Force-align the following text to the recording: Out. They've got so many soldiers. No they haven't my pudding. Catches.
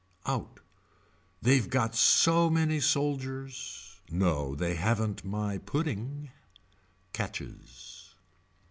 Out. 0.25 0.61
They've 1.43 1.69
got 1.69 1.93
so 1.93 2.49
many 2.49 2.79
soldiers. 2.79 4.01
No 4.09 4.55
they 4.55 4.73
haven't 4.73 5.23
my 5.23 5.59
pudding. 5.59 6.31
Catches. 7.13 8.15